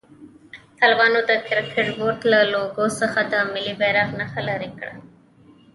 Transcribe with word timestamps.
طالبانو 0.79 1.19
د 1.29 1.31
کرکټ 1.47 1.87
بورډ 1.97 2.19
له 2.31 2.39
لوګو 2.53 2.85
څخه 2.99 3.19
د 3.31 3.33
ملي 3.51 3.73
بيرغ 3.81 4.09
نښه 4.19 4.41
لېري 4.47 4.71
کړه. 4.79 4.93